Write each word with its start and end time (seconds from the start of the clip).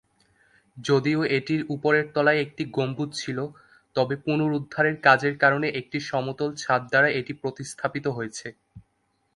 যদিও 0.77 1.19
এটির 1.37 1.61
উপরের 1.75 2.05
তলায় 2.15 2.43
একটি 2.45 2.63
গম্বুজ 2.75 3.09
ছিল, 3.15 3.37
তবে 3.95 4.15
পুনরুদ্ধারের 4.25 4.95
কাজের 5.05 5.33
কারণে 5.43 5.67
একটি 5.79 5.97
সমতল 6.09 6.49
ছাদ 6.55 6.81
দ্বারা 6.89 7.09
এটি 7.19 7.33
প্রতিস্থাপিত 7.41 8.05
হয়েছে। 8.17 8.47